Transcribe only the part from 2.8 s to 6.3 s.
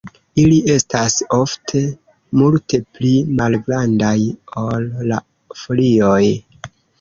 pli malgrandaj ol la folioj.